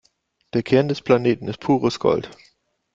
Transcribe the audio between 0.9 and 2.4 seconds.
Planeten ist pures Gold.